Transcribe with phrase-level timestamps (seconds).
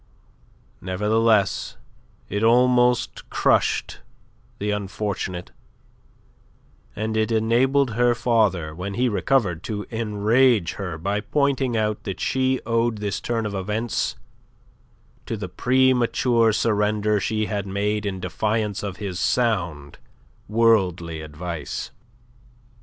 [0.81, 1.77] Nevertheless
[2.27, 3.99] it almost crushed
[4.57, 5.51] the unfortunate
[6.95, 12.19] and it enabled her father when he recovered to enrage her by pointing out that
[12.19, 14.15] she owed this turn of events
[15.27, 19.99] to the premature surrender she had made in defiance of his sound
[20.47, 21.91] worldly advice.